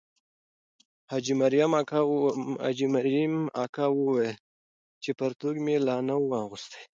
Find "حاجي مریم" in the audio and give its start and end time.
1.11-3.35